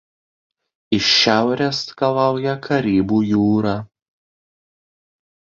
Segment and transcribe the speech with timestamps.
[0.97, 3.77] Iš šiaurės skalauja Karibų jūra.